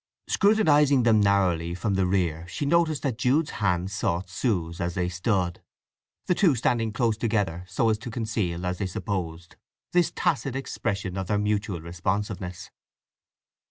[0.27, 5.07] Scrutinizing them narrowly from the rear she noticed that Jude's hand sought Sue's as they
[5.07, 5.61] stood,
[6.25, 9.57] the two standing close together so as to conceal, as they supposed,
[9.93, 12.71] this tacit expression of their mutual responsiveness.